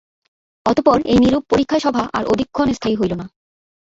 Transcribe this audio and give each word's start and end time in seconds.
অতঃপর 0.65 0.97
এই 1.05 1.17
নীরব 1.17 1.43
পরীক্ষাসভা 1.49 2.03
আর 2.13 2.23
অধিকক্ষণ 2.25 2.67
স্থায়ী 2.73 2.95
হইল 2.95 3.13
না। 3.13 3.25